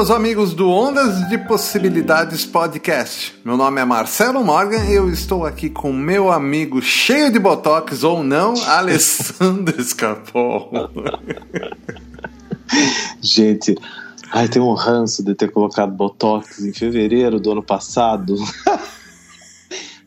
[0.00, 3.38] Meus amigos do Ondas de Possibilidades Podcast.
[3.44, 8.02] Meu nome é Marcelo Morgan e eu estou aqui com meu amigo cheio de botox
[8.02, 10.70] ou não, Alessandro Escapol.
[13.20, 13.76] Gente,
[14.32, 18.36] ai, tem um ranço de ter colocado botox em fevereiro do ano passado.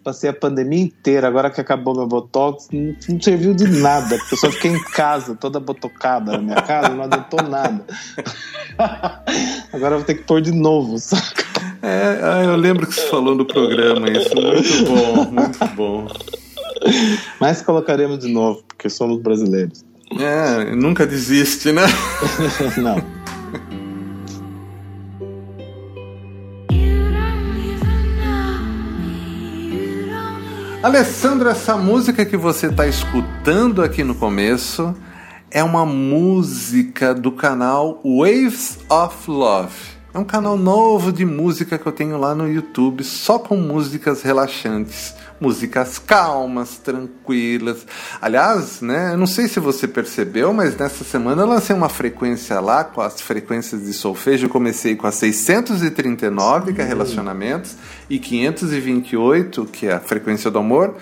[0.04, 4.36] Passei a pandemia inteira, agora que acabou meu botox, não, não serviu de nada, porque
[4.36, 7.86] eu só fiquei em casa, toda botocada na minha casa, não adiantou nada.
[9.72, 11.46] Agora eu vou ter que pôr de novo, saca?
[11.82, 14.36] É, ah, eu lembro que você falou no programa isso.
[14.36, 16.08] Muito bom, muito bom.
[17.40, 19.86] Mas colocaremos de novo, porque somos brasileiros.
[20.20, 21.84] É, nunca desiste, né?
[22.78, 23.23] Não.
[30.84, 34.94] Alessandro, essa música que você está escutando aqui no começo
[35.50, 39.74] é uma música do canal Waves of Love.
[40.14, 44.24] É um canal novo de música que eu tenho lá no YouTube, só com músicas
[44.24, 47.86] relaxantes, músicas calmas, tranquilas.
[48.22, 52.62] Aliás, né, eu não sei se você percebeu, mas nessa semana eu lancei uma frequência
[52.62, 54.46] lá com as frequências de solfejo.
[54.46, 57.76] Eu comecei com a 639, que é relacionamentos,
[58.10, 60.96] e 528, que é a frequência do amor.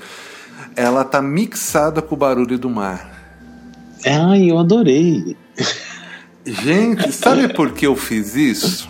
[0.75, 3.11] Ela tá mixada com o barulho do mar.
[4.03, 5.37] Ai, eu adorei.
[6.43, 8.89] Gente, sabe por que eu fiz isso?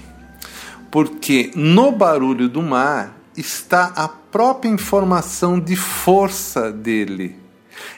[0.90, 7.42] Porque no barulho do mar está a própria informação de força dele.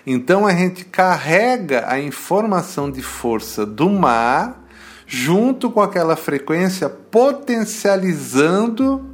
[0.06, 4.62] Então a gente carrega a informação de força do mar
[5.06, 9.06] junto com aquela frequência, potencializando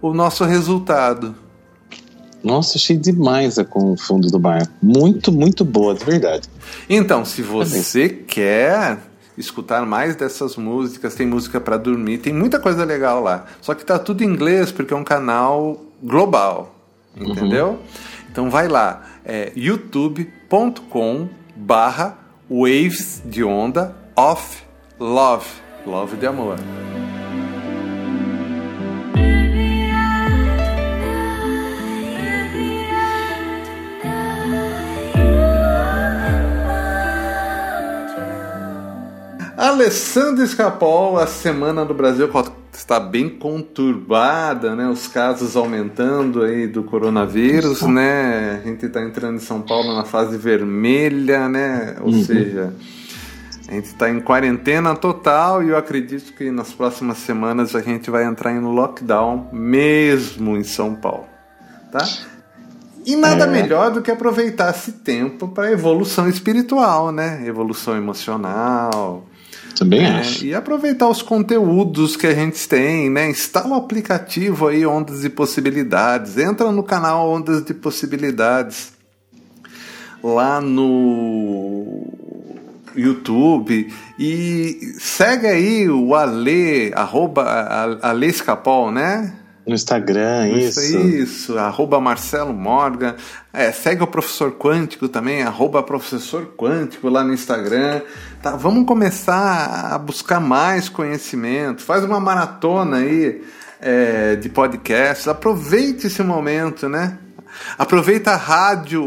[0.00, 1.36] o nosso resultado.
[2.42, 4.62] Nossa, achei demais a com o fundo do mar.
[4.80, 6.48] Muito, muito boa, de verdade.
[6.88, 8.98] Então, se você quer
[9.38, 13.46] escutar mais dessas músicas, tem música para dormir, tem muita coisa legal lá.
[13.60, 16.74] Só que tá tudo em inglês porque é um canal global,
[17.16, 17.68] entendeu?
[17.68, 17.78] Uhum.
[18.30, 22.18] Então vai lá, é youtube.com barra
[22.50, 24.62] waves de onda of
[24.98, 25.46] love,
[25.86, 26.56] love de amor.
[39.58, 42.30] Alessandro Escapol, a semana do Brasil
[42.72, 44.86] está bem conturbada, né?
[44.86, 48.60] Os casos aumentando aí do coronavírus, né?
[48.62, 51.96] A gente está entrando em São Paulo na fase vermelha, né?
[52.00, 52.22] Ou uhum.
[52.22, 52.72] seja,
[53.66, 58.12] a gente está em quarentena total e eu acredito que nas próximas semanas a gente
[58.12, 61.26] vai entrar em lockdown mesmo em São Paulo,
[61.90, 62.06] tá?
[63.04, 63.48] E nada é.
[63.48, 67.42] melhor do que aproveitar esse tempo para evolução espiritual, né?
[67.44, 69.27] Evolução emocional,
[69.78, 70.44] também é, acho.
[70.44, 73.30] E aproveitar os conteúdos que a gente tem, né?
[73.30, 76.36] Instala o aplicativo aí Ondas de Possibilidades.
[76.36, 78.92] Entra no canal Ondas de Possibilidades.
[80.22, 82.06] Lá no
[82.96, 89.37] YouTube e segue aí o Ale, arroba Ale Escapol, né?
[89.68, 90.80] No Instagram, isso.
[90.80, 93.14] Isso, isso arroba Marcelo Morgan.
[93.52, 98.00] É, segue o Professor Quântico também, arroba Professor Quântico lá no Instagram.
[98.42, 101.82] Tá, vamos começar a buscar mais conhecimento.
[101.82, 103.42] Faz uma maratona aí
[103.78, 105.28] é, de podcasts.
[105.28, 107.18] Aproveite esse momento, né?
[107.76, 109.04] Aproveita a rádio,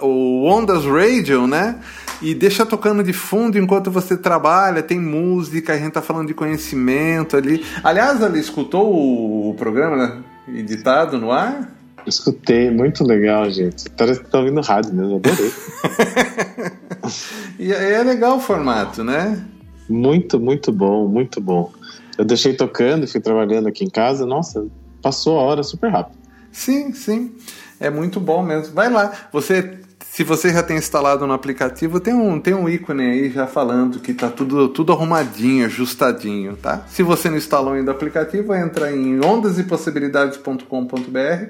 [0.00, 1.78] o Ondas Radio, né?
[2.22, 4.82] E deixa tocando de fundo enquanto você trabalha.
[4.82, 7.64] Tem música, a gente tá falando de conhecimento ali.
[7.82, 10.22] Aliás, ali escutou o programa né?
[10.48, 11.68] editado no ar?
[12.06, 13.90] Escutei, muito legal, gente.
[13.90, 15.52] Parece que tá ouvindo rádio mesmo, adorei.
[17.58, 19.44] e é legal o formato, né?
[19.88, 21.72] Muito, muito bom, muito bom.
[22.16, 24.66] Eu deixei tocando, fui trabalhando aqui em casa, nossa,
[25.00, 26.18] passou a hora super rápido.
[26.50, 27.32] Sim, sim.
[27.80, 28.74] É muito bom mesmo.
[28.74, 29.12] Vai lá.
[29.32, 29.80] Você,
[30.12, 33.98] se você já tem instalado no aplicativo, tem um, tem um ícone aí já falando
[33.98, 36.84] que tá tudo, tudo arrumadinho, ajustadinho, tá?
[36.86, 41.46] Se você não instalou ainda o aplicativo, entra em ondasepossibilidades.com.br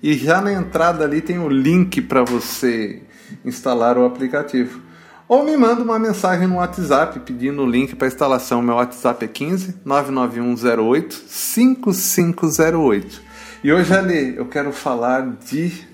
[0.00, 3.02] e já na entrada ali tem o link para você
[3.44, 4.80] instalar o aplicativo.
[5.26, 8.62] Ou me manda uma mensagem no WhatsApp pedindo o link para instalação.
[8.62, 13.20] Meu WhatsApp é 15 99108 5508.
[13.64, 15.92] E hoje, Ali, eu quero falar de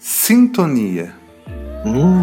[0.00, 1.12] sintonia.
[1.84, 2.22] Hum.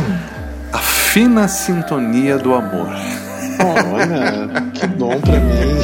[0.73, 2.89] A fina sintonia do amor.
[3.63, 5.77] Olha, que bom pra mim.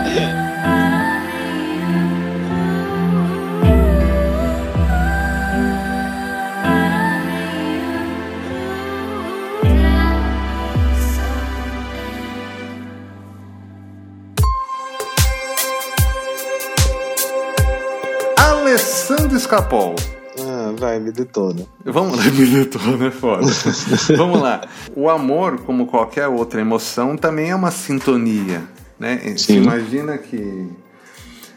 [19.36, 19.94] Alessandro Escapol.
[20.40, 21.66] Ah, vai, me detona.
[21.84, 23.46] Vamos lá, me detona, é foda.
[24.16, 24.62] Vamos lá.
[24.94, 28.62] O amor, como qualquer outra emoção, também é uma sintonia.
[28.98, 29.34] Né?
[29.36, 29.58] Sim.
[29.58, 30.70] imagina que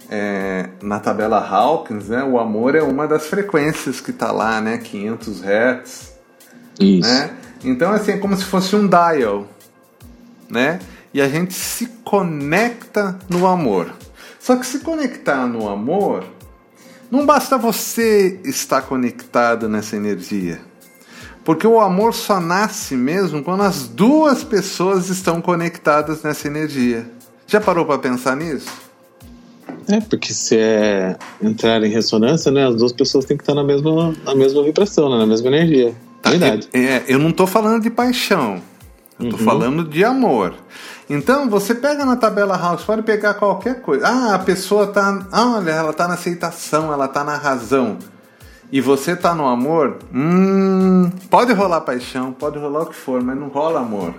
[0.10, 4.78] é, na tabela Hawkins, né, o amor é uma das frequências que está lá, né,
[4.78, 6.14] 500 Hz.
[6.82, 7.10] Isso.
[7.10, 7.32] Né?
[7.64, 9.48] Então, assim, é como se fosse um dial,
[10.50, 10.80] né?
[11.14, 13.94] E a gente se conecta no amor.
[14.40, 16.26] Só que se conectar no amor,
[17.12, 20.60] não basta você estar conectado nessa energia.
[21.44, 27.10] Porque o amor só nasce mesmo quando as duas pessoas estão conectadas nessa energia.
[27.48, 28.70] Já parou para pensar nisso?
[29.88, 32.68] É, porque se é entrar em ressonância, né?
[32.68, 35.96] As duas pessoas têm que estar na mesma, na mesma vibração, né, na mesma energia.
[36.24, 36.68] Verdade.
[36.74, 38.62] É, eu não estou falando de paixão.
[39.20, 39.44] Eu tô Uhum.
[39.44, 40.54] falando de amor.
[41.10, 44.08] Então, você pega na tabela House, pode pegar qualquer coisa.
[44.08, 45.28] Ah, a pessoa tá.
[45.32, 47.98] Olha, ela tá na aceitação, ela tá na razão.
[48.72, 53.36] E você tá no amor, hum, pode rolar paixão, pode rolar o que for, mas
[53.36, 54.14] não rola amor.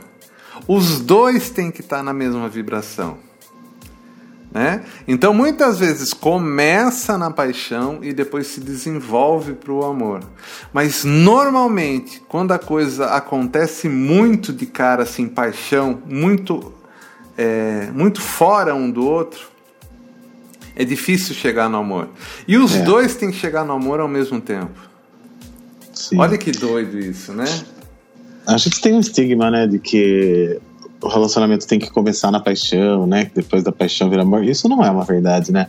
[0.67, 3.19] Os dois têm que estar na mesma vibração.
[4.53, 4.85] Né?
[5.07, 10.21] Então muitas vezes começa na paixão e depois se desenvolve para o amor.
[10.73, 16.73] Mas normalmente, quando a coisa acontece muito de cara assim, paixão, muito,
[17.41, 19.49] é, muito fora um do outro,
[20.77, 22.11] é difícil chegar no amor.
[22.47, 22.83] E os É.
[22.83, 24.79] dois têm que chegar no amor ao mesmo tempo.
[25.95, 26.19] Sim.
[26.19, 27.47] Olha que doido isso, né?
[28.47, 30.61] Acho que tem um estigma, né, de que
[31.03, 34.45] o relacionamento tem que começar na paixão, né, que depois da paixão vira amor.
[34.45, 35.69] Isso não é uma verdade, né?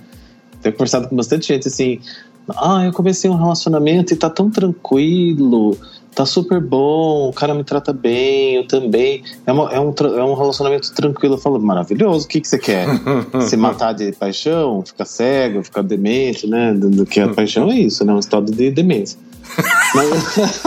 [0.61, 1.99] Tenho conversado com bastante gente assim,
[2.49, 5.77] ah, eu comecei um relacionamento e tá tão tranquilo,
[6.13, 9.23] tá super bom, o cara me trata bem, eu também.
[9.45, 11.35] É, uma- é um, é um relacionamento tranquilo.
[11.35, 12.87] Eu falo, maravilhoso, o que, que você quer?
[13.47, 16.73] Se matar de paixão, ficar cego, ficar demente, né?
[16.73, 18.13] Do, do que a paixão é isso, né?
[18.13, 19.17] Um estado de demência.
[19.95, 20.61] Mas-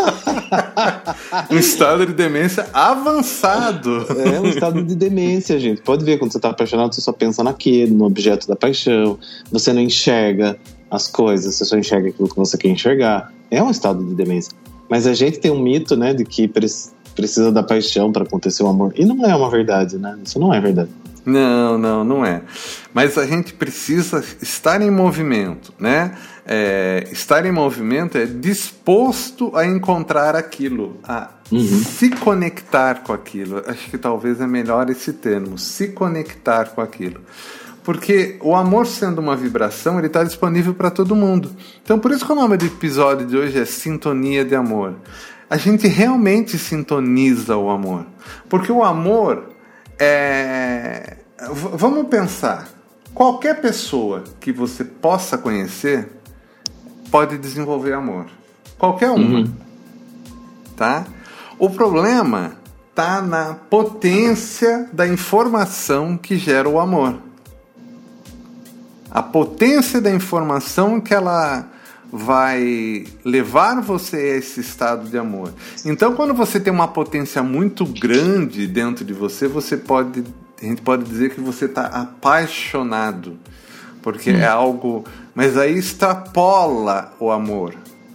[1.51, 4.07] Um estado de demência avançado.
[4.35, 5.81] É um estado de demência, gente.
[5.83, 9.19] Pode ver, quando você tá apaixonado, você só pensa naquilo, no objeto da paixão.
[9.51, 10.57] Você não enxerga
[10.91, 13.33] as coisas, você só enxerga aquilo que você quer enxergar.
[13.51, 14.53] É um estado de demência.
[14.89, 16.67] Mas a gente tem um mito, né, de que pre-
[17.15, 18.93] precisa da paixão para acontecer o amor.
[18.97, 20.17] E não é uma verdade, né?
[20.25, 20.91] Isso não é verdade.
[21.25, 22.43] Não, não, não é.
[22.93, 26.15] Mas a gente precisa estar em movimento, né?
[26.47, 31.31] É, estar em movimento é disposto a encontrar aquilo, a
[31.85, 33.63] se conectar com aquilo.
[33.67, 37.23] Acho que talvez é melhor esse termo, se conectar com aquilo.
[37.85, 41.51] Porque o amor sendo uma vibração, ele está disponível para todo mundo.
[41.83, 44.95] Então, por isso que o nome do episódio de hoje é Sintonia de Amor.
[45.51, 48.07] A gente realmente sintoniza o amor.
[48.49, 49.51] Porque o amor
[49.99, 51.19] é.
[51.75, 52.69] Vamos pensar.
[53.13, 56.09] Qualquer pessoa que você possa conhecer
[57.11, 58.27] pode desenvolver amor.
[58.79, 59.45] Qualquer uma.
[60.75, 61.05] Tá?
[61.59, 62.57] O problema
[62.95, 67.19] tá na potência da informação que gera o amor.
[69.15, 71.67] A potência da informação que ela
[72.13, 75.53] vai levar você a esse estado de amor.
[75.85, 80.25] Então, quando você tem uma potência muito grande dentro de você, você pode,
[80.61, 83.39] a gente pode dizer que você está apaixonado,
[84.03, 85.05] porque é algo,
[85.35, 87.75] mas aí extrapola o amor,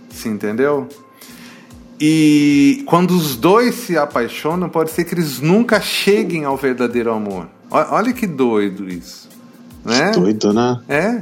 [0.09, 0.87] se entendeu?
[1.99, 7.47] E quando os dois se apaixonam, pode ser que eles nunca cheguem ao verdadeiro amor.
[7.69, 9.28] Olha que doido isso,
[9.83, 10.11] né?
[10.11, 10.79] Doido, né?
[10.87, 11.21] É.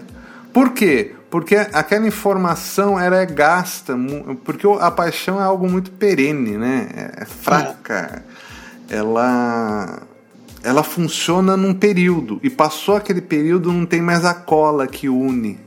[0.54, 1.14] Por quê?
[1.30, 3.96] Porque aquela informação ela é gasta,
[4.44, 6.88] porque a paixão é algo muito perene, né?
[6.96, 8.24] É, é fraca.
[8.90, 10.04] Ela
[10.64, 15.60] ela funciona num período e passou aquele período não tem mais a cola que une.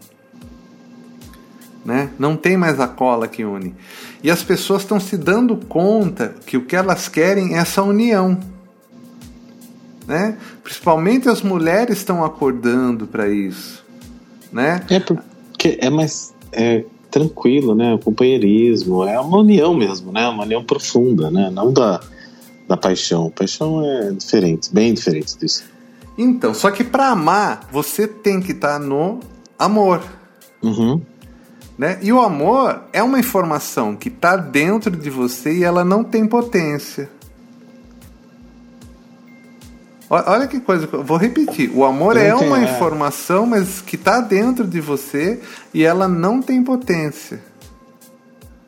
[1.84, 2.10] Né?
[2.18, 3.74] Não tem mais a cola que une.
[4.22, 8.38] E as pessoas estão se dando conta que o que elas querem é essa união.
[10.10, 10.36] Né?
[10.64, 13.84] Principalmente as mulheres estão acordando para isso.
[14.52, 14.84] Né?
[14.90, 16.34] É porque é mais.
[16.50, 17.94] é, tranquilo, né?
[17.94, 20.28] O companheirismo, é uma união mesmo, né?
[20.28, 21.48] Uma união profunda, né?
[21.48, 22.00] Não da,
[22.66, 23.30] da paixão.
[23.30, 25.62] Paixão é diferente, bem diferente disso.
[26.18, 29.20] Então, só que para amar, você tem que estar tá no
[29.56, 30.02] amor.
[30.60, 31.00] Uhum.
[31.78, 32.00] Né?
[32.02, 36.26] E o amor é uma informação que está dentro de você e ela não tem
[36.26, 37.08] potência.
[40.12, 41.70] Olha que coisa, vou repetir.
[41.72, 42.64] O amor é uma é.
[42.64, 45.40] informação, mas que está dentro de você
[45.72, 47.40] e ela não tem potência.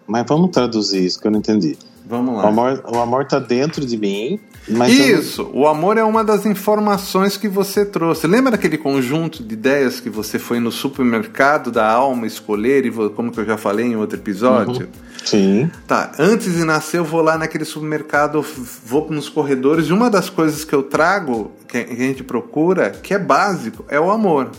[0.07, 1.77] Mas vamos traduzir isso que eu não entendi.
[2.07, 2.45] Vamos lá.
[2.45, 4.41] O amor, o amor tá dentro de mim.
[4.69, 5.61] Mas Isso, eu...
[5.61, 8.27] o amor é uma das informações que você trouxe.
[8.27, 13.33] Lembra daquele conjunto de ideias que você foi no supermercado da alma escolher, e como
[13.33, 14.87] que eu já falei em outro episódio?
[14.87, 15.13] Uhum.
[15.25, 15.71] Sim.
[15.87, 18.45] Tá, antes de nascer eu vou lá naquele supermercado,
[18.85, 23.15] vou nos corredores, e uma das coisas que eu trago, que a gente procura, que
[23.15, 24.51] é básico, é o amor.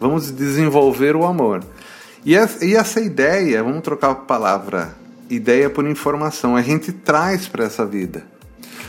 [0.00, 1.62] Vamos desenvolver o amor.
[2.24, 4.99] E essa ideia, vamos trocar a palavra
[5.30, 8.24] ideia por informação, a gente traz para essa vida.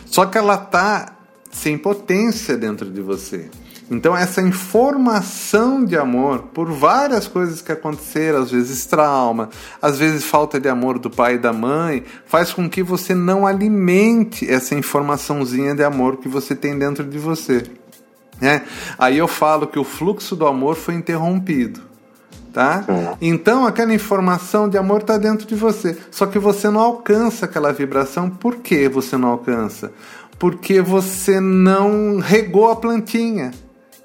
[0.05, 1.13] Só que ela tá
[1.51, 3.49] sem potência dentro de você.
[3.89, 9.49] Então essa informação de amor por várias coisas que aconteceram, às vezes trauma,
[9.81, 13.45] às vezes falta de amor do pai e da mãe, faz com que você não
[13.45, 17.63] alimente essa informaçãozinha de amor que você tem dentro de você.
[18.39, 18.63] Né?
[18.97, 21.90] Aí eu falo que o fluxo do amor foi interrompido
[22.53, 22.85] tá?
[23.21, 27.71] Então aquela informação de amor está dentro de você, só que você não alcança aquela
[27.71, 28.29] vibração.
[28.29, 29.91] Por que você não alcança?
[30.37, 33.51] Porque você não regou a plantinha.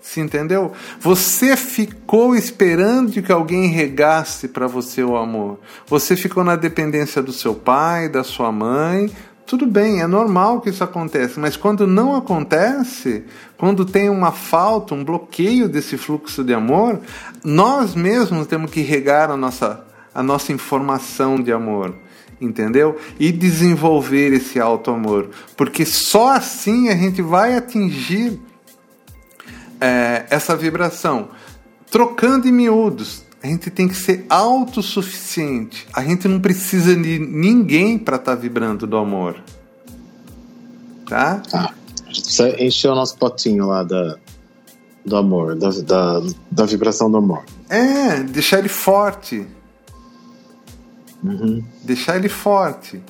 [0.00, 0.70] Se entendeu?
[1.00, 5.58] Você ficou esperando que alguém regasse para você o amor.
[5.86, 9.10] Você ficou na dependência do seu pai, da sua mãe,
[9.46, 13.24] tudo bem, é normal que isso aconteça, mas quando não acontece,
[13.56, 17.00] quando tem uma falta, um bloqueio desse fluxo de amor,
[17.44, 21.94] nós mesmos temos que regar a nossa, a nossa informação de amor,
[22.40, 22.98] entendeu?
[23.20, 28.40] E desenvolver esse alto amor, porque só assim a gente vai atingir
[29.80, 31.28] é, essa vibração.
[31.88, 35.86] Trocando em miúdos, a gente tem que ser autossuficiente.
[35.92, 39.40] A gente não precisa de ninguém para estar tá vibrando do amor.
[41.08, 41.36] Tá?
[41.48, 41.72] Tá.
[42.04, 44.18] A gente precisa encher o nosso potinho lá da,
[45.04, 47.44] do amor, da, da, da vibração do amor.
[47.68, 49.46] É, deixar ele forte.
[51.22, 51.62] Uhum.
[51.84, 53.00] Deixar ele forte.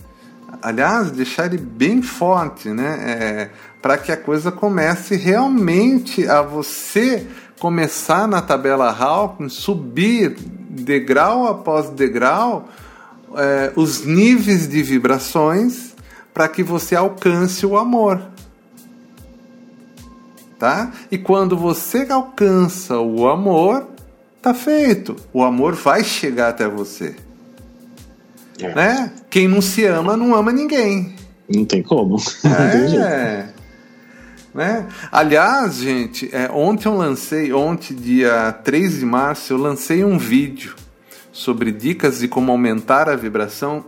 [0.63, 2.99] Aliás, deixar ele bem forte, né?
[3.07, 7.27] É, para que a coisa comece realmente a você
[7.59, 10.37] começar na tabela Hawkins, subir
[10.69, 12.69] degrau após degrau
[13.35, 15.95] é, os níveis de vibrações
[16.35, 18.21] para que você alcance o amor.
[20.59, 20.91] Tá?
[21.11, 23.87] E quando você alcança o amor,
[24.41, 25.17] tá feito.
[25.33, 27.15] O amor vai chegar até você.
[28.61, 28.75] É.
[28.75, 29.13] Né?
[29.29, 31.15] Quem não se ama não ama ninguém.
[31.49, 32.17] Não tem como.
[32.45, 32.49] É.
[32.49, 33.57] Não tem jeito.
[34.57, 34.87] Né?
[35.13, 40.75] Aliás, gente, é, ontem eu lancei, ontem, dia 3 de março, eu lancei um vídeo
[41.31, 43.85] sobre dicas de como aumentar a vibração.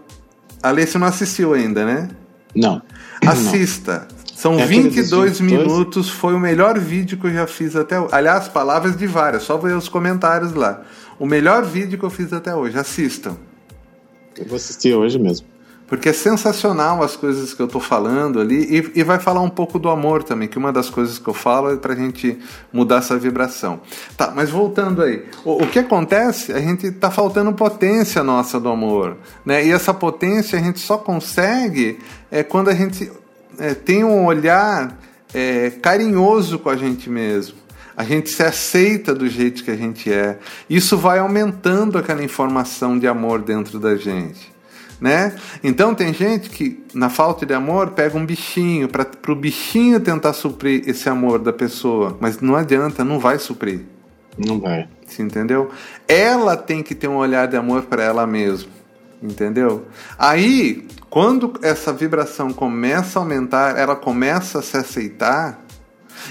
[0.63, 2.11] Ale, você não assistiu ainda, né?
[2.55, 2.83] Não.
[3.27, 4.07] Assista.
[4.35, 8.11] São é 22 minutos, foi o melhor vídeo que eu já fiz até hoje.
[8.13, 10.83] Aliás, palavras de várias, só ver os comentários lá.
[11.19, 13.37] O melhor vídeo que eu fiz até hoje, assistam.
[14.39, 15.47] Eu vou assistir hoje mesmo
[15.89, 19.49] porque é sensacional as coisas que eu estou falando ali e, e, vai falar um
[19.49, 22.39] pouco do amor também, que uma das coisas que eu falo é para a gente
[22.71, 23.81] mudar essa vibração.
[24.15, 26.53] Tá, mas voltando aí, o, o que acontece?
[26.53, 29.17] A gente está faltando potência nossa do amor,
[29.47, 29.65] né?
[29.65, 31.99] E essa potência a gente só consegue
[32.31, 33.11] é quando a gente
[33.59, 34.99] é, tem um olhar
[35.33, 37.57] é, carinhoso com a gente mesmo.
[37.99, 40.39] A gente se aceita do jeito que a gente é.
[40.71, 44.57] Isso vai aumentando aquela informação de amor dentro da gente
[45.01, 45.35] né?
[45.63, 50.33] Então tem gente que na falta de amor pega um bichinho para o bichinho tentar
[50.33, 53.83] suprir esse amor da pessoa, mas não adianta, não vai suprir.
[54.37, 54.89] Não vai.
[55.07, 55.71] Você entendeu?
[56.07, 58.71] Ela tem que ter um olhar de amor para ela mesma,
[59.23, 59.87] entendeu?
[60.19, 65.65] Aí, quando essa vibração começa a aumentar, ela começa a se aceitar.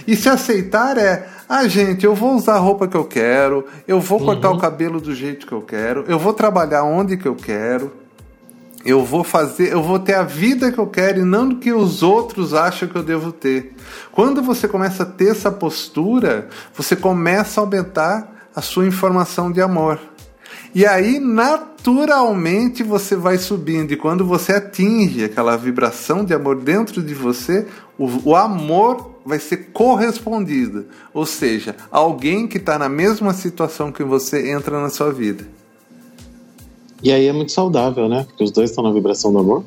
[0.05, 4.01] E se aceitar é, ah, gente, eu vou usar a roupa que eu quero, eu
[4.01, 4.57] vou cortar uhum.
[4.57, 7.93] o cabelo do jeito que eu quero, eu vou trabalhar onde que eu quero,
[8.85, 11.71] eu vou fazer, eu vou ter a vida que eu quero e não do que
[11.71, 13.75] os outros acham que eu devo ter.
[14.11, 19.61] Quando você começa a ter essa postura, você começa a aumentar a sua informação de
[19.61, 19.99] amor.
[20.73, 23.91] E aí, naturalmente, você vai subindo.
[23.91, 27.65] E quando você atinge aquela vibração de amor dentro de você,
[27.97, 30.85] o, o amor vai ser correspondido.
[31.13, 35.45] Ou seja, alguém que está na mesma situação que você entra na sua vida.
[37.01, 38.25] E aí é muito saudável, né?
[38.27, 39.63] Porque os dois estão na vibração do amor.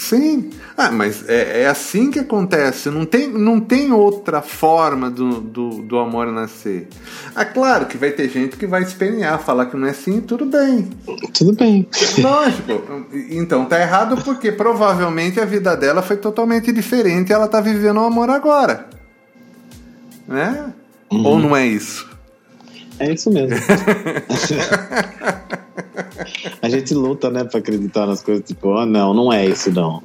[0.00, 0.48] Sim.
[0.78, 2.88] Ah, mas é, é, assim que acontece.
[2.88, 6.88] Não tem, não tem outra forma do, do, do, amor nascer.
[7.34, 10.46] Ah, claro que vai ter gente que vai espernear, falar que não é assim, tudo
[10.46, 10.88] bem.
[11.34, 11.86] Tudo bem.
[12.16, 13.06] Lógico.
[13.30, 17.98] Então tá errado porque provavelmente a vida dela foi totalmente diferente e ela tá vivendo
[17.98, 18.88] o amor agora.
[20.26, 20.72] Né?
[21.12, 21.26] Uhum.
[21.26, 22.08] Ou não é isso?
[22.98, 23.54] É isso mesmo.
[26.70, 30.02] gente luta, né, pra acreditar nas coisas, tipo, oh, não, não é isso, não.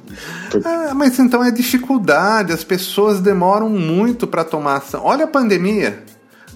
[0.50, 0.66] Porque...
[0.66, 5.00] Ah, mas então é dificuldade, as pessoas demoram muito para tomar ação.
[5.04, 6.02] Olha a pandemia.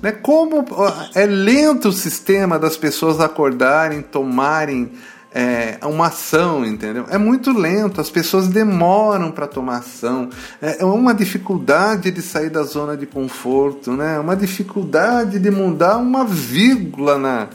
[0.03, 0.13] Né?
[0.13, 0.65] Como
[1.15, 4.91] é lento o sistema das pessoas acordarem, tomarem
[5.33, 7.07] é, uma ação, entendeu?
[7.09, 10.29] É muito lento, as pessoas demoram para tomar ação.
[10.61, 14.19] É, é uma dificuldade de sair da zona de conforto, né?
[14.19, 17.49] Uma dificuldade de mudar uma vírgula na,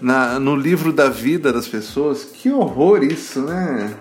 [0.00, 2.24] na, no livro da vida das pessoas.
[2.24, 3.94] Que horror isso, né?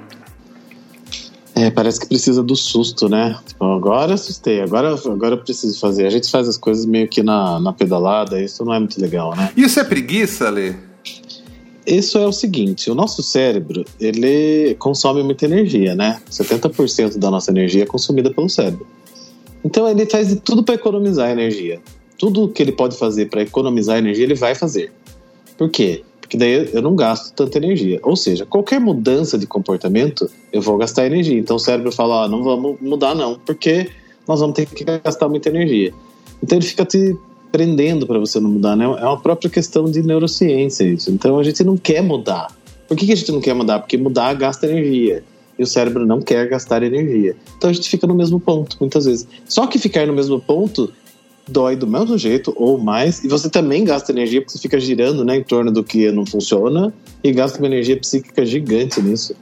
[1.55, 3.39] É, parece que precisa do susto, né?
[3.47, 6.05] Tipo, agora assustei, agora, agora eu preciso fazer.
[6.05, 9.33] A gente faz as coisas meio que na, na pedalada, isso não é muito legal,
[9.33, 9.51] né?
[9.55, 10.73] Isso é preguiça, Lê?
[11.87, 16.19] Isso é o seguinte, o nosso cérebro, ele consome muita energia, né?
[16.29, 18.87] 70% da nossa energia é consumida pelo cérebro.
[19.63, 21.79] Então ele faz de tudo para economizar energia.
[22.17, 24.91] Tudo que ele pode fazer para economizar energia, ele vai fazer.
[25.57, 26.03] Por quê?
[26.19, 27.99] Porque daí eu não gasto tanta energia.
[28.01, 31.37] Ou seja, qualquer mudança de comportamento, eu vou gastar energia.
[31.37, 33.89] Então o cérebro fala, ah, não vamos mudar não, porque
[34.27, 35.93] nós vamos ter que gastar muita energia.
[36.41, 37.15] Então ele fica te
[37.47, 38.85] aprendendo para você não mudar, né?
[38.85, 41.11] É uma própria questão de neurociência isso.
[41.11, 42.47] Então a gente não quer mudar.
[42.87, 43.79] Por que, que a gente não quer mudar?
[43.79, 45.23] Porque mudar gasta energia.
[45.57, 47.35] E o cérebro não quer gastar energia.
[47.57, 49.27] Então a gente fica no mesmo ponto, muitas vezes.
[49.45, 50.91] Só que ficar no mesmo ponto
[51.47, 55.23] dói do mesmo jeito ou mais, e você também gasta energia porque você fica girando
[55.23, 59.35] né, em torno do que não funciona e gasta uma energia psíquica gigante nisso.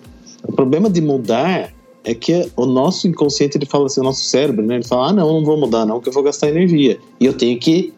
[0.43, 1.72] O problema de mudar
[2.03, 5.13] é que o nosso inconsciente ele fala assim, o nosso cérebro, né, ele fala: "Ah,
[5.13, 6.99] não, não vou mudar não, porque eu vou gastar energia".
[7.19, 7.93] E eu tenho que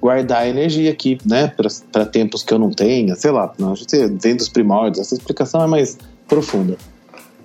[0.00, 1.52] guardar energia aqui, né,
[1.92, 5.14] para tempos que eu não tenha, sei lá, não, a gente vem dos primórdios, essa
[5.14, 6.76] explicação é mais profunda.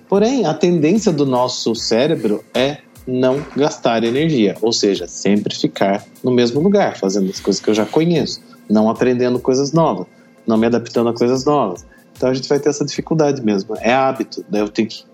[0.08, 6.30] Porém, a tendência do nosso cérebro é não gastar energia, ou seja, sempre ficar no
[6.30, 10.06] mesmo lugar, fazendo as coisas que eu já conheço, não aprendendo coisas novas,
[10.46, 11.84] não me adaptando a coisas novas.
[12.16, 13.76] Então a gente vai ter essa dificuldade mesmo.
[13.80, 14.60] É hábito, né?
[14.60, 15.04] Eu tenho que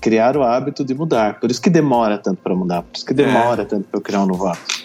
[0.00, 1.38] criar o hábito de mudar.
[1.38, 3.64] Por isso que demora tanto para mudar, por isso que demora é.
[3.64, 4.82] tanto para eu criar um novo hábito.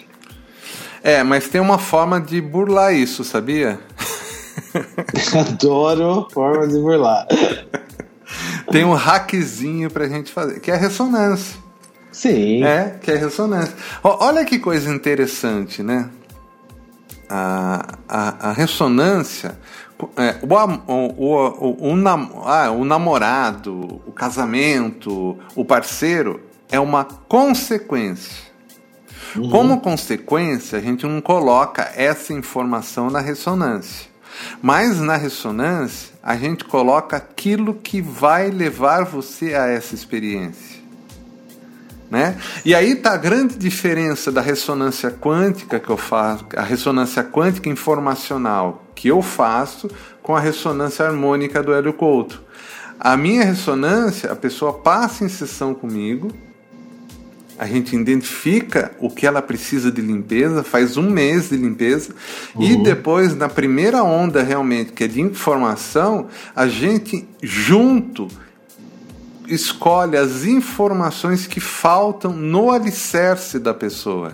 [1.02, 3.80] É, mas tem uma forma de burlar isso, sabia?
[5.34, 7.26] Adoro forma de burlar.
[8.70, 11.67] tem um hackzinho pra gente fazer, que é a ressonância.
[12.18, 12.64] Sim.
[12.64, 13.72] É, que é ressonância.
[14.02, 16.10] Olha que coisa interessante, né?
[17.30, 19.56] A, a, a ressonância,
[20.16, 27.04] é, o, o, o, o, nam, ah, o namorado, o casamento, o parceiro é uma
[27.04, 28.48] consequência.
[29.36, 29.50] Uhum.
[29.50, 34.08] Como consequência, a gente não coloca essa informação na ressonância.
[34.60, 40.77] Mas na ressonância, a gente coloca aquilo que vai levar você a essa experiência.
[42.10, 42.36] Né?
[42.64, 47.68] E aí está a grande diferença da ressonância quântica que eu faço, a ressonância quântica
[47.68, 49.90] informacional que eu faço
[50.22, 52.42] com a ressonância harmônica do Hélio Couto.
[52.98, 56.32] A minha ressonância, a pessoa passa em sessão comigo,
[57.58, 62.14] a gente identifica o que ela precisa de limpeza, faz um mês de limpeza,
[62.54, 62.62] uhum.
[62.62, 68.28] e depois, na primeira onda realmente, que é de informação, a gente junto
[69.48, 74.32] escolhe as informações que faltam no alicerce da pessoa.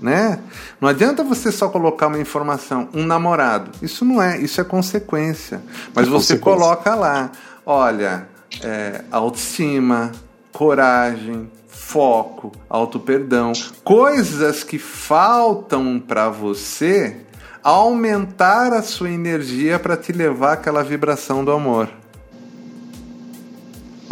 [0.00, 0.40] Né?
[0.80, 3.70] Não adianta você só colocar uma informação, um namorado.
[3.80, 5.62] Isso não é, isso é consequência.
[5.94, 6.38] Mas é você consequência.
[6.38, 7.30] coloca lá,
[7.64, 8.26] olha,
[8.62, 10.10] é, autoestima,
[10.52, 13.52] coragem, foco, auto-perdão,
[13.84, 17.16] coisas que faltam para você
[17.62, 22.01] aumentar a sua energia para te levar àquela vibração do amor.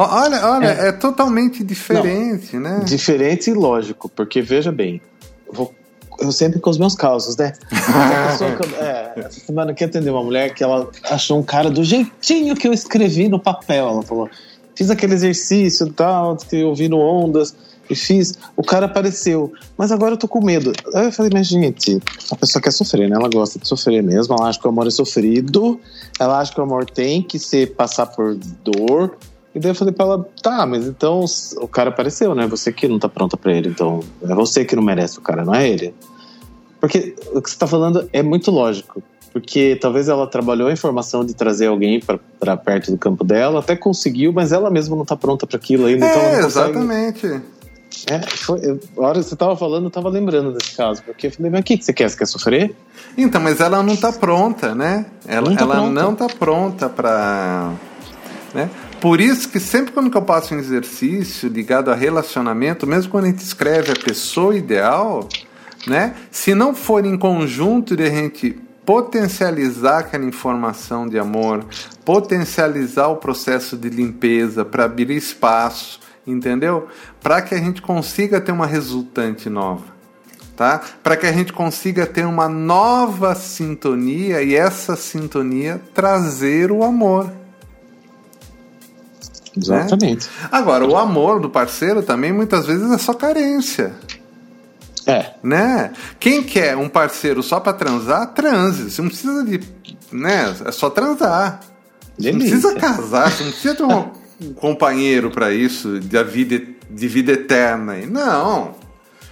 [0.09, 2.85] Olha, olha, é, é totalmente diferente, Não, né?
[2.85, 5.01] Diferente e lógico, porque veja bem,
[5.47, 5.75] eu, vou,
[6.19, 7.53] eu sempre com os meus causos, né?
[8.81, 12.67] é, essa semana aqui atendeu uma mulher que ela achou um cara do jeitinho que
[12.67, 13.89] eu escrevi no papel.
[13.89, 14.31] Ela falou:
[14.75, 17.55] fiz aquele exercício e tal, ouvindo ondas
[17.91, 20.73] e fiz, o cara apareceu, mas agora eu tô com medo.
[20.95, 23.17] Aí eu falei, mas gente, a pessoa quer sofrer, né?
[23.17, 25.81] Ela gosta de sofrer mesmo, ela acha que o amor é sofrido,
[26.19, 29.19] ela acha que o amor tem que ser passar por dor.
[29.55, 31.25] E daí eu falei pra ela, tá, mas então
[31.57, 32.47] o cara apareceu, né?
[32.47, 35.45] Você que não tá pronta pra ele, então é você que não merece o cara,
[35.45, 35.95] não é ele.
[36.81, 39.03] Porque o que você tá falando é muito lógico.
[39.33, 43.77] porque talvez ela trabalhou a informação de trazer alguém para perto do campo dela, até
[43.77, 46.07] conseguiu, mas ela mesma não está pronta para aquilo ainda.
[46.07, 47.43] É, então ela não exatamente.
[48.07, 51.33] É, foi, a hora que você estava falando, eu estava lembrando desse caso, porque eu
[51.33, 52.09] falei, mas o que, que você quer?
[52.09, 52.75] Você quer sofrer?
[53.17, 55.07] Então, mas ela não está pronta, né?
[55.27, 56.03] Ela não tá ela pronta.
[56.03, 57.73] não está pronta para.
[58.55, 58.71] Né?
[59.01, 63.29] Por isso que sempre quando eu passo um exercício ligado a relacionamento, mesmo quando a
[63.29, 65.27] gente escreve a pessoa ideal,
[65.87, 66.15] né?
[66.31, 71.65] Se não for em conjunto de a gente potencializar aquela informação de amor,
[72.05, 76.87] potencializar o processo de limpeza para abrir espaço, entendeu?
[77.23, 79.85] Para que a gente consiga ter uma resultante nova,
[80.55, 80.79] tá?
[81.03, 87.40] Para que a gente consiga ter uma nova sintonia e essa sintonia trazer o amor.
[89.61, 90.27] Exatamente.
[90.27, 90.49] Né?
[90.51, 93.93] Agora, o amor do parceiro também muitas vezes é só carência.
[95.07, 95.33] É.
[95.43, 95.93] Né?
[96.19, 98.91] Quem quer um parceiro só para transar, transe.
[98.91, 99.61] Você não precisa de.
[100.13, 100.55] Né?
[100.65, 101.61] É só transar.
[102.19, 104.11] Você não precisa casar, você não precisa ter um,
[104.43, 107.97] um companheiro para isso, de, vida, de vida eterna.
[108.07, 108.75] Não.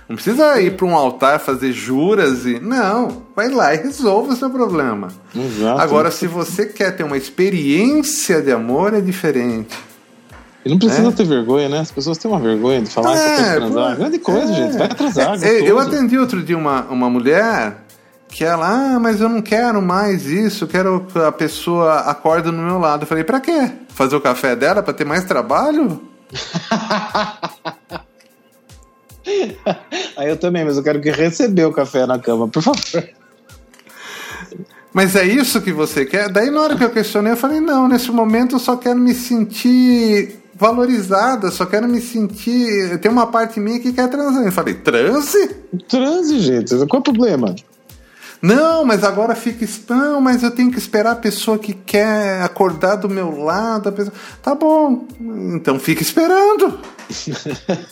[0.09, 2.59] Não precisa ir para um altar fazer juras e.
[2.59, 3.25] Não.
[3.37, 5.09] Vai lá e resolva o seu problema.
[5.37, 5.81] Exato.
[5.81, 9.77] Agora, se você quer ter uma experiência de amor, é diferente.
[10.69, 11.13] Não precisa é.
[11.13, 11.81] ter vergonha, né?
[11.81, 13.97] As pessoas têm uma vergonha de falar é, que eu transar.
[13.97, 14.55] Grande coisa, é.
[14.55, 14.77] gente.
[14.77, 15.43] Vai atrasar.
[15.43, 17.79] É, eu atendi outro dia uma, uma mulher
[18.29, 22.51] que ela, ah, mas eu não quero mais isso, eu quero que a pessoa acorde
[22.51, 23.05] no meu lado.
[23.05, 23.71] Eu falei, pra quê?
[23.89, 26.03] Fazer o café dela pra ter mais trabalho?
[30.17, 33.09] Aí eu também, mas eu quero que receber o café na cama, por favor.
[34.93, 36.31] Mas é isso que você quer?
[36.31, 39.15] Daí na hora que eu questionei, eu falei, não, nesse momento eu só quero me
[39.15, 42.99] sentir valorizada, só quero me sentir.
[42.99, 44.45] Tem uma parte minha que quer transar.
[44.45, 45.57] Eu falei, transe?
[45.89, 46.75] Transe, gente.
[46.87, 47.55] Qual é o problema?
[48.43, 49.67] Não, mas agora fica.
[49.89, 53.93] Não, mas eu tenho que esperar a pessoa que quer acordar do meu lado.
[53.93, 54.15] Pessoa...
[54.43, 55.07] Tá bom,
[55.55, 56.81] então fica esperando.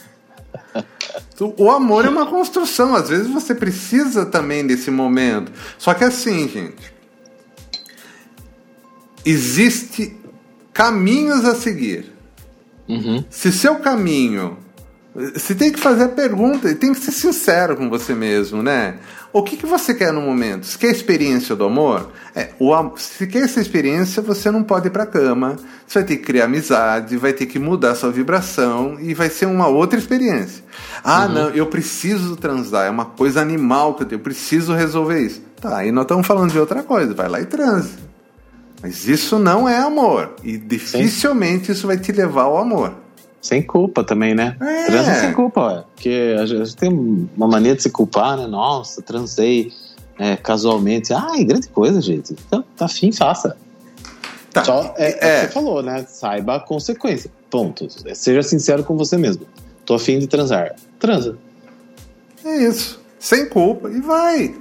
[1.57, 2.95] o amor é uma construção.
[2.97, 5.53] Às vezes você precisa também desse momento.
[5.79, 6.97] Só que assim, gente.
[9.25, 10.17] Existe
[10.73, 12.16] caminhos a seguir.
[12.89, 13.25] Uhum.
[13.31, 14.59] Se seu caminho.
[15.35, 18.99] Você tem que fazer a pergunta e tem que ser sincero com você mesmo, né?
[19.33, 20.67] O que, que você quer no momento?
[20.67, 22.11] Você quer a experiência do amor?
[22.35, 25.57] É, o, se quer essa experiência, você não pode ir pra cama.
[25.87, 29.47] Você vai ter que criar amizade, vai ter que mudar sua vibração e vai ser
[29.47, 30.65] uma outra experiência.
[31.05, 31.33] Ah, uhum.
[31.33, 35.43] não, eu preciso transar, é uma coisa animal que eu tenho, eu preciso resolver isso.
[35.61, 38.06] Tá, aí nós estamos falando de outra coisa, vai lá e transe.
[38.83, 40.37] Mas isso não é amor.
[40.43, 41.73] E dificilmente Sim.
[41.73, 42.95] isso vai te levar ao amor.
[43.41, 44.57] Sem culpa também, né?
[44.61, 44.87] É.
[44.87, 45.85] Transa sem culpa, ué.
[45.95, 46.91] Porque a gente tem
[47.37, 48.47] uma mania de se culpar, né?
[48.47, 49.73] Nossa, transei
[50.19, 51.13] é, casualmente.
[51.13, 52.33] Ai, grande coisa, gente.
[52.33, 53.57] Então, tá afim, faça.
[54.53, 54.65] Tá.
[54.65, 55.41] Só é, é, é.
[55.43, 56.05] você falou, né?
[56.09, 57.31] Saiba a consequência.
[57.51, 57.87] Ponto.
[58.15, 59.47] Seja sincero com você mesmo.
[59.85, 60.75] Tô afim de transar.
[60.99, 61.39] Transa.
[62.45, 63.01] É isso.
[63.19, 63.91] Sem culpa.
[63.91, 64.55] E vai.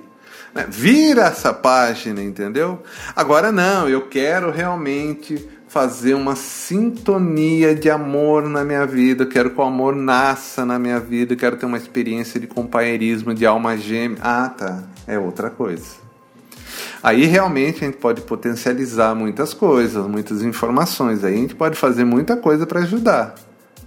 [0.56, 0.66] Né?
[0.70, 2.82] Vira essa página, entendeu?
[3.14, 9.50] Agora não, eu quero realmente fazer uma sintonia de amor na minha vida, eu quero
[9.50, 13.46] que o amor nasça na minha vida, eu quero ter uma experiência de companheirismo, de
[13.46, 14.18] alma gêmea.
[14.22, 16.06] Ah, tá, é outra coisa.
[17.04, 22.06] Aí realmente a gente pode potencializar muitas coisas, muitas informações, aí a gente pode fazer
[22.06, 23.36] muita coisa para ajudar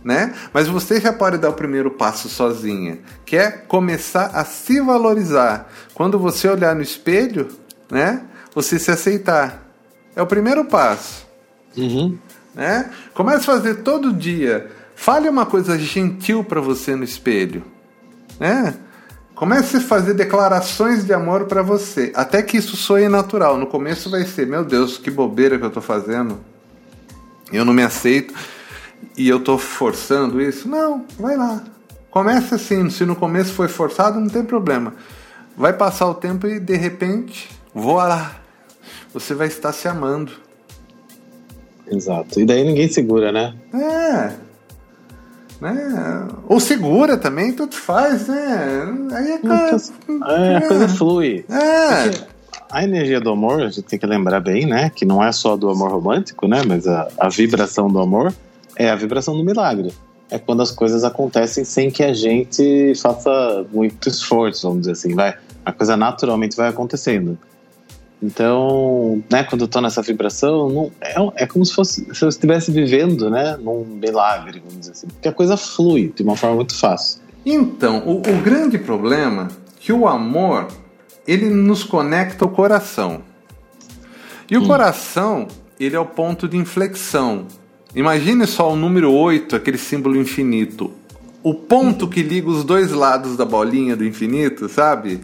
[0.04, 0.34] né?
[0.52, 5.70] Mas você já pode dar o primeiro passo sozinha, que é começar a se valorizar.
[5.94, 7.48] Quando você olhar no espelho,
[7.90, 8.22] né?
[8.54, 9.66] Você se aceitar.
[10.14, 11.26] É o primeiro passo.
[11.76, 12.18] Uhum.
[12.54, 12.90] Né?
[13.14, 14.70] Comece a fazer todo dia.
[14.94, 17.62] Fale uma coisa gentil para você no espelho,
[18.40, 18.74] né?
[19.32, 23.56] Comece a fazer declarações de amor para você, até que isso soe natural.
[23.56, 26.40] No começo vai ser, meu Deus, que bobeira que eu tô fazendo.
[27.52, 28.34] Eu não me aceito
[29.16, 30.68] e eu tô forçando isso?
[30.68, 31.62] Não, vai lá.
[32.10, 34.94] Começa assim, se no começo foi forçado, não tem problema.
[35.56, 38.36] Vai passar o tempo e de repente, voa lá.
[39.12, 40.32] Você vai estar se amando.
[41.86, 42.40] Exato.
[42.40, 43.54] E daí ninguém segura, né?
[43.74, 44.32] É.
[45.60, 46.28] Né?
[46.46, 48.86] Ou segura também, tudo faz, né?
[49.12, 49.92] Aí é, coisa,
[50.28, 51.44] é, a coisa flui.
[51.48, 52.08] É.
[52.10, 52.38] Porque
[52.70, 54.90] a energia do amor, a gente tem que lembrar bem, né?
[54.90, 56.62] Que não é só do amor romântico, né?
[56.66, 58.32] Mas a, a vibração do amor
[58.78, 59.92] é a vibração do milagre.
[60.30, 65.14] É quando as coisas acontecem sem que a gente faça muito esforço, vamos dizer assim,
[65.14, 65.36] vai.
[65.64, 67.36] A coisa naturalmente vai acontecendo.
[68.22, 72.28] Então, né, quando eu tô nessa vibração, não, é, é como se fosse se eu
[72.28, 75.06] estivesse vivendo, né, num milagre, vamos dizer assim.
[75.06, 77.20] Porque a coisa flui de uma forma muito fácil.
[77.46, 80.68] Então, o, o grande problema é que o amor,
[81.26, 83.22] ele nos conecta ao coração.
[84.50, 84.66] E o hum.
[84.66, 85.46] coração,
[85.78, 87.46] ele é o ponto de inflexão.
[87.94, 90.92] Imagine só o número 8, aquele símbolo infinito.
[91.42, 95.20] O ponto que liga os dois lados da bolinha do infinito, sabe?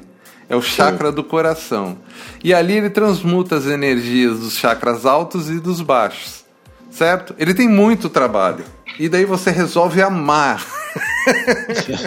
[0.48, 1.14] É o chakra Sim.
[1.14, 1.98] do coração.
[2.42, 6.44] E ali ele transmuta as energias dos chakras altos e dos baixos.
[6.90, 7.35] Certo?
[7.38, 8.64] Ele tem muito trabalho.
[8.98, 10.64] E daí você resolve amar.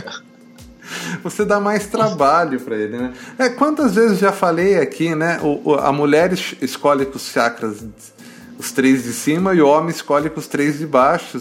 [1.22, 3.14] você dá mais trabalho para ele, né?
[3.38, 5.40] É, quantas vezes já falei aqui, né?
[5.44, 7.84] O, a mulher escolhe com os chakras
[8.58, 11.40] os três de cima e o homem escolhe com os três de baixo.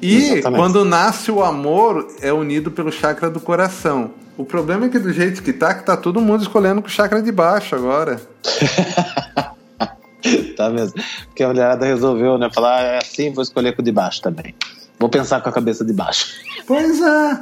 [0.00, 0.60] E Exatamente.
[0.60, 4.12] quando nasce o amor, é unido pelo chakra do coração.
[4.36, 6.90] O problema é que do jeito que tá, que tá todo mundo escolhendo com o
[6.90, 8.20] chakra de baixo agora.
[10.56, 11.00] tá mesmo.
[11.26, 12.50] Porque a mulherada resolveu, né?
[12.52, 14.54] Falar, ah, é assim, vou escolher com o de baixo também.
[14.98, 16.34] Vou pensar com a cabeça de baixo.
[16.66, 17.40] Pois é.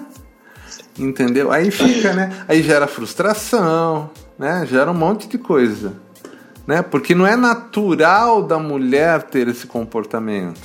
[0.99, 1.51] Entendeu?
[1.51, 2.45] Aí fica, né?
[2.47, 4.67] Aí gera frustração, né?
[4.67, 5.95] Gera um monte de coisa.
[6.67, 6.83] Né?
[6.83, 10.61] Porque não é natural da mulher ter esse comportamento.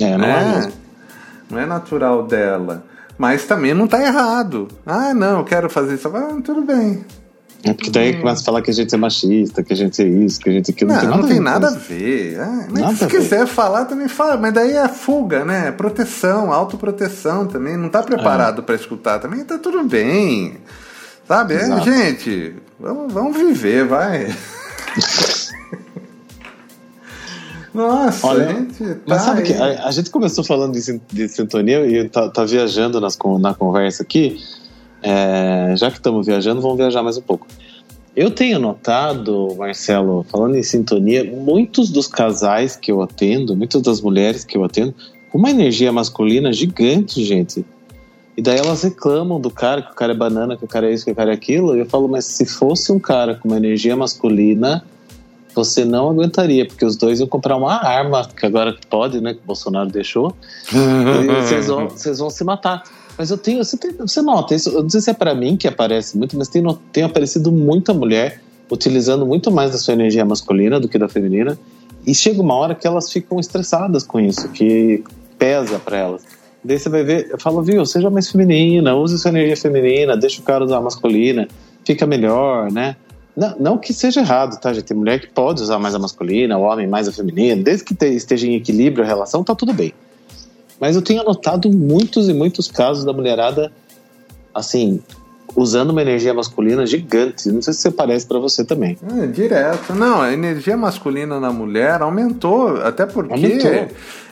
[0.00, 0.72] É, não né?
[0.72, 1.52] é.
[1.52, 2.84] Não é natural dela.
[3.16, 4.68] Mas também não está errado.
[4.86, 6.08] Ah, não, eu quero fazer isso.
[6.08, 7.04] Ah, tudo bem.
[7.64, 8.20] É porque daí hum.
[8.20, 10.52] começa a falar que a gente é machista, que a gente é isso, que a
[10.52, 10.92] gente é aquilo.
[10.92, 12.36] Não, não tem nada, não tem a, ver.
[12.36, 12.62] nada a ver.
[12.62, 14.36] Ah, mas nada se quiser falar, também fala.
[14.36, 15.72] Mas daí é fuga, né?
[15.72, 17.76] Proteção, autoproteção também.
[17.76, 18.64] Não está preparado é.
[18.64, 20.58] para escutar também, tá tudo bem.
[21.26, 21.54] Sabe?
[21.54, 24.32] É, gente, vamos, vamos viver, vai.
[27.74, 28.78] Nossa, Olha, gente.
[28.78, 29.46] Tá mas sabe aí.
[29.46, 33.54] que a, a, gente começou falando de, de sintonia e tá, tá viajando nas, na
[33.54, 34.40] conversa aqui.
[35.02, 37.46] É, já que estamos viajando, vamos viajar mais um pouco.
[38.16, 44.00] Eu tenho notado, Marcelo, falando em sintonia, muitos dos casais que eu atendo, muitas das
[44.00, 44.92] mulheres que eu atendo,
[45.30, 47.64] com uma energia masculina gigante, gente.
[48.38, 50.94] E daí elas reclamam do cara, que o cara é banana, que o cara é
[50.94, 51.74] isso, que o cara é aquilo.
[51.74, 54.84] E eu falo, mas se fosse um cara com uma energia masculina,
[55.52, 59.34] você não aguentaria, porque os dois iam comprar uma arma, que agora pode, né?
[59.34, 60.36] Que o Bolsonaro deixou.
[60.72, 62.84] e vocês vão, vocês vão se matar.
[63.18, 65.56] Mas eu tenho, você, tem, você nota, isso, eu não sei se é para mim
[65.56, 70.24] que aparece muito, mas tem, tem aparecido muita mulher utilizando muito mais da sua energia
[70.24, 71.58] masculina do que da feminina.
[72.06, 75.02] E chega uma hora que elas ficam estressadas com isso, que
[75.36, 76.37] pesa para elas.
[76.68, 80.42] Daí você vai ver, eu falo, viu, seja mais feminina, use sua energia feminina, deixa
[80.42, 81.48] o cara usar masculina,
[81.82, 82.94] fica melhor, né?
[83.34, 84.84] Não, não que seja errado, tá, gente?
[84.84, 88.04] Tem mulher que pode usar mais a masculina, o homem mais a feminina, desde que
[88.04, 89.94] esteja em equilíbrio a relação, tá tudo bem.
[90.78, 93.72] Mas eu tenho anotado muitos e muitos casos da mulherada,
[94.52, 95.00] assim,
[95.56, 97.50] usando uma energia masculina gigante.
[97.50, 98.98] Não sei se parece para você também.
[99.20, 99.94] É, direto.
[99.94, 103.70] Não, a energia masculina na mulher aumentou, até porque aumentou.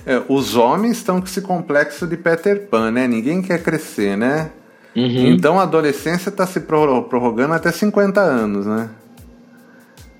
[0.06, 3.08] É, os homens estão com esse complexo de Peter Pan, né?
[3.08, 4.50] Ninguém quer crescer, né?
[4.94, 5.32] Uhum.
[5.32, 8.88] Então a adolescência está se prorrogando até 50 anos, né?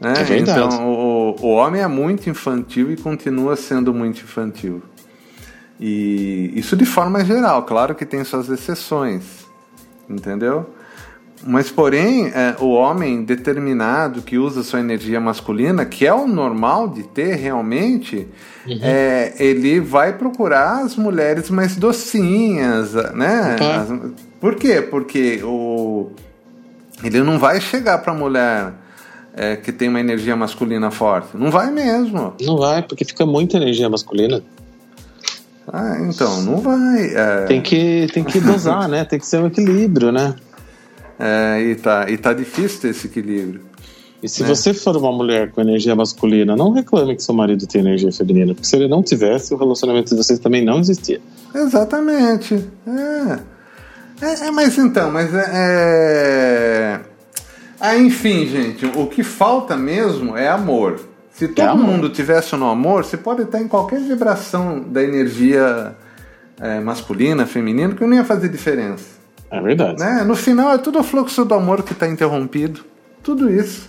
[0.03, 0.75] É, é verdade.
[0.75, 4.83] Então o, o homem é muito infantil e continua sendo muito infantil.
[5.79, 9.47] E isso de forma geral, claro que tem suas exceções,
[10.09, 10.67] entendeu?
[11.45, 16.89] Mas, porém, é, o homem determinado que usa sua energia masculina, que é o normal
[16.89, 18.27] de ter realmente,
[18.67, 18.79] uhum.
[18.83, 23.57] é, ele vai procurar as mulheres mais docinhas, né?
[23.61, 24.81] As, por quê?
[24.81, 26.11] Porque o,
[27.05, 28.73] ele não vai chegar para a mulher
[29.35, 31.37] é, que tem uma energia masculina forte.
[31.37, 32.35] Não vai mesmo.
[32.41, 34.43] Não vai, porque fica muita energia masculina.
[35.71, 37.13] Ah, então, não vai.
[37.15, 37.45] É...
[37.47, 39.05] Tem, que, tem que dosar, né?
[39.05, 40.35] Tem que ser um equilíbrio, né?
[41.19, 43.63] É, e, tá, e tá difícil ter esse equilíbrio.
[44.23, 44.49] E se né?
[44.49, 48.55] você for uma mulher com energia masculina, não reclame que seu marido tem energia feminina,
[48.55, 51.21] porque se ele não tivesse, o relacionamento de vocês também não existia.
[51.55, 52.55] Exatamente.
[52.87, 53.39] É.
[54.21, 55.51] É, é mas então, mas é.
[55.53, 57.01] é...
[57.79, 60.99] Ah, enfim, gente, o que falta mesmo é amor.
[61.31, 65.03] Se é todo é mundo tivesse no amor, você pode estar em qualquer vibração da
[65.03, 65.95] energia
[66.59, 69.16] é, masculina, feminina, que não ia fazer diferença.
[69.57, 69.99] É verdade.
[69.99, 70.23] Né?
[70.23, 72.85] No final é tudo o fluxo do amor que está interrompido.
[73.23, 73.89] Tudo isso.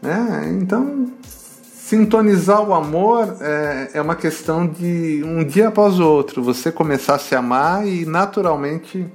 [0.00, 0.56] Né?
[0.60, 6.40] Então, sintonizar o amor é, é uma questão de um dia após o outro.
[6.42, 9.06] Você começar a se amar e naturalmente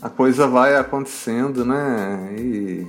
[0.00, 2.34] a coisa vai acontecendo, né?
[2.38, 2.86] E,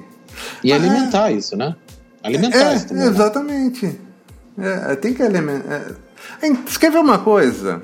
[0.64, 1.76] e alimentar é, isso, né?
[2.24, 3.04] Alimentar é, isso também.
[3.04, 3.10] Né?
[3.10, 4.02] Exatamente.
[4.58, 5.96] É, tem que alimentar.
[6.42, 7.82] É, escreve uma coisa.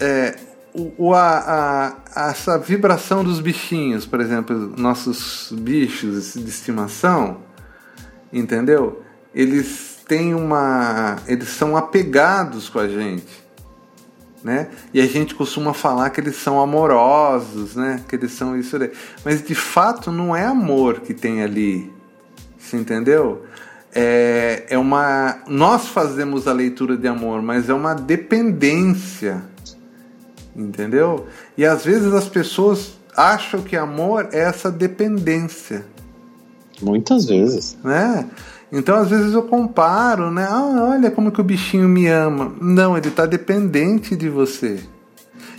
[0.00, 0.45] É,
[0.98, 7.38] o, a, a, essa vibração dos bichinhos, por exemplo, nossos bichos de estimação,
[8.32, 9.02] entendeu?
[9.34, 11.16] Eles têm uma.
[11.26, 13.46] Eles são apegados com a gente.
[14.44, 14.68] Né?
[14.94, 18.04] E a gente costuma falar que eles são amorosos, né?
[18.08, 18.76] Que eles são isso.
[19.24, 21.92] Mas de fato não é amor que tem ali.
[22.56, 23.44] Você entendeu?
[23.96, 25.38] é, é uma.
[25.48, 29.42] Nós fazemos a leitura de amor, mas é uma dependência.
[30.56, 31.26] Entendeu?
[31.56, 35.84] E às vezes as pessoas acham que amor é essa dependência.
[36.80, 37.76] Muitas vezes.
[37.84, 38.26] Né?
[38.72, 40.46] Então, às vezes eu comparo, né?
[40.48, 42.52] Ah, olha como que o bichinho me ama.
[42.60, 44.80] Não, ele está dependente de você.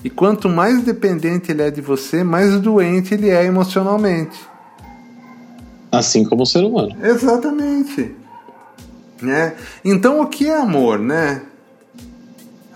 [0.03, 4.37] E quanto mais dependente ele é de você, mais doente ele é emocionalmente.
[5.91, 6.95] Assim como o ser humano.
[7.01, 8.13] Exatamente.
[9.21, 9.55] Né?
[9.83, 11.41] Então, o que é amor, né?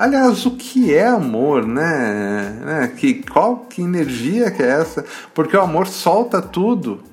[0.02, 2.60] Aliás, o que é amor, né?
[2.66, 2.92] né?
[2.98, 5.06] Que, qual que energia que é essa?
[5.32, 7.04] Porque o amor solta tudo.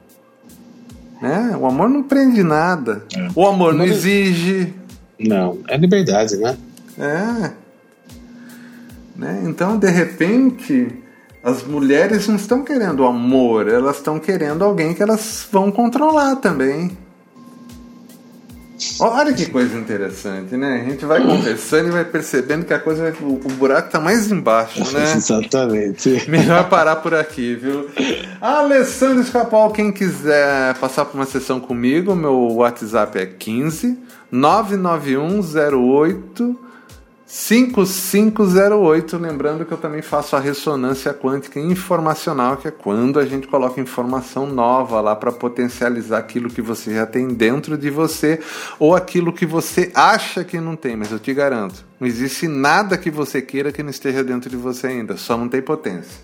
[1.20, 1.54] Né?
[1.60, 3.04] O amor não prende nada.
[3.14, 3.28] É.
[3.34, 4.72] O amor não exige.
[5.20, 6.56] Não, é liberdade, né?
[6.98, 7.50] É.
[9.14, 9.42] Né?
[9.44, 10.90] Então, de repente,
[11.44, 16.96] as mulheres não estão querendo amor, elas estão querendo alguém que elas vão controlar também.
[19.00, 20.82] Olha que coisa interessante, né?
[20.82, 24.30] A gente vai conversando e vai percebendo que a coisa o, o buraco tá mais
[24.30, 25.14] embaixo, né?
[25.16, 26.24] Exatamente.
[26.28, 27.88] Melhor parar por aqui, viu?
[28.40, 33.98] Alessandro Escapol, quem quiser passar por uma sessão comigo, meu WhatsApp é 15
[34.30, 36.67] 99108
[37.30, 43.46] 5508, lembrando que eu também faço a ressonância quântica informacional, que é quando a gente
[43.46, 48.40] coloca informação nova lá para potencializar aquilo que você já tem dentro de você
[48.78, 52.96] ou aquilo que você acha que não tem, mas eu te garanto, não existe nada
[52.96, 56.22] que você queira que não esteja dentro de você ainda, só não tem potência.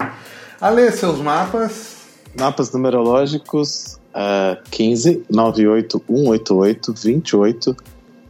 [0.59, 1.97] Alê, seus mapas.
[2.35, 7.77] Mapas numerológicos uh, 15 98 188 28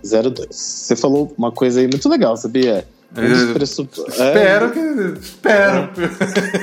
[0.05, 0.49] 02.
[0.51, 2.87] Você falou uma coisa aí muito legal, sabia?
[3.17, 3.89] Um pressup...
[4.09, 4.71] Espero é...
[4.71, 5.19] que.
[5.21, 5.91] Espero.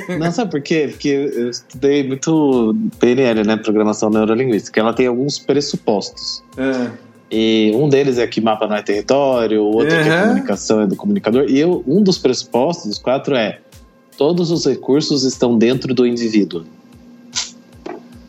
[0.09, 0.17] É.
[0.17, 0.89] Não, sabe por quê?
[0.91, 3.55] Porque eu estudei muito PNL, né?
[3.55, 4.79] Programação Neurolinguística.
[4.79, 6.43] Ela tem alguns pressupostos.
[6.57, 6.91] É.
[7.31, 10.01] E um deles é que mapa não é território, o outro uhum.
[10.01, 11.45] é que a comunicação é do comunicador.
[11.47, 13.59] E eu, um dos pressupostos, os quatro, é
[14.17, 16.65] todos os recursos estão dentro do indivíduo.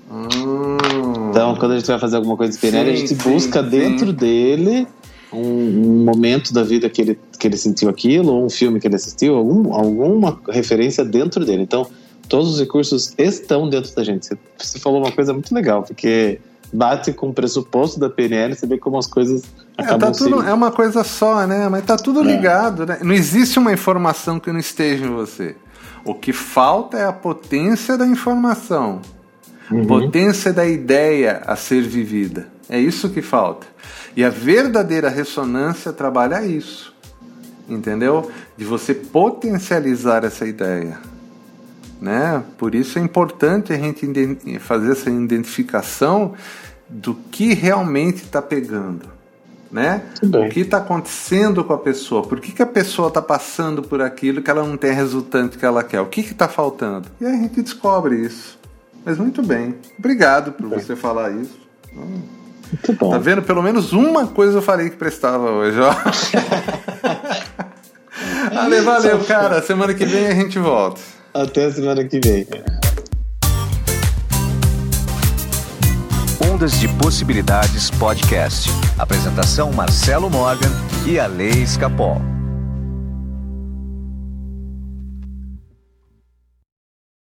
[0.08, 0.78] Hum.
[1.30, 3.64] Então, quando a gente vai fazer alguma coisa de PNL, sim, a gente sim, busca
[3.64, 3.68] sim.
[3.68, 4.86] dentro dele
[5.32, 8.86] um, um, momento da vida que ele, que ele sentiu aquilo, ou um filme que
[8.86, 11.62] ele assistiu, algum, alguma referência dentro dele.
[11.62, 11.86] Então,
[12.28, 14.26] todos os recursos estão dentro da gente.
[14.26, 16.40] Você, você falou uma coisa muito legal, porque
[16.72, 19.42] bate com o pressuposto da PNL, você vê como as coisas
[19.76, 21.68] acabam é, tá tudo, É uma coisa só, né?
[21.68, 22.24] Mas tá tudo é.
[22.24, 22.98] ligado, né?
[23.02, 25.56] Não existe uma informação que não esteja em você.
[26.04, 29.00] O que falta é a potência da informação.
[29.70, 29.86] Uhum.
[29.86, 32.51] Potência da ideia a ser vivida.
[32.68, 33.66] É isso que falta.
[34.16, 36.94] E a verdadeira ressonância trabalha isso.
[37.68, 38.30] Entendeu?
[38.56, 40.98] De você potencializar essa ideia.
[42.00, 42.42] Né?
[42.58, 46.34] Por isso é importante a gente fazer essa identificação
[46.88, 49.06] do que realmente está pegando.
[49.70, 50.02] Né?
[50.22, 52.22] O que está acontecendo com a pessoa?
[52.22, 55.64] Por que, que a pessoa está passando por aquilo que ela não tem resultante que
[55.64, 56.00] ela quer?
[56.00, 57.08] O que está faltando?
[57.18, 58.58] E a gente descobre isso.
[59.04, 59.76] Mas muito bem.
[59.98, 61.58] Obrigado por você falar isso.
[62.72, 63.10] Muito bom.
[63.10, 63.42] Tá vendo?
[63.42, 65.94] Pelo menos uma coisa eu falei que prestava hoje, ó.
[68.58, 69.60] Ale, valeu, cara.
[69.60, 71.00] Semana que vem a gente volta.
[71.34, 72.46] Até a semana que vem.
[76.50, 78.70] Ondas de Possibilidades Podcast.
[78.98, 80.70] Apresentação Marcelo Morgan
[81.06, 82.20] e Ale Escapol.